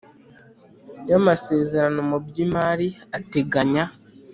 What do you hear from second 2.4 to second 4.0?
imari ateganya